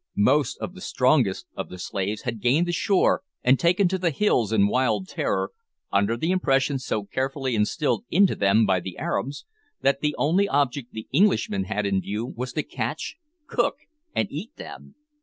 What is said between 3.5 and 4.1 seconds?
taken to the